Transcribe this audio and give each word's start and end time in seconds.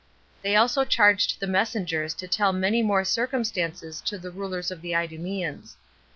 They 0.41 0.55
also 0.55 0.83
charged 0.83 1.39
the 1.39 1.45
messengers 1.45 2.15
to 2.15 2.27
tell 2.27 2.53
many 2.53 2.81
more 2.81 3.05
circumstances 3.05 4.01
to 4.07 4.17
the 4.17 4.31
rulers 4.31 4.71
of 4.71 4.81
the 4.81 4.95
Idumeans. 4.95 5.75